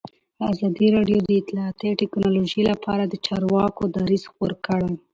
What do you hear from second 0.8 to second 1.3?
راډیو د